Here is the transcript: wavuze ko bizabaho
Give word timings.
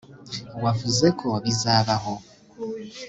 wavuze 0.63 1.07
ko 1.19 1.29
bizabaho 1.43 2.13